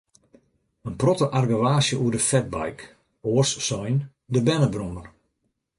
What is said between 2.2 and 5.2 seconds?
fatbike, oars sein, de bernebrommer.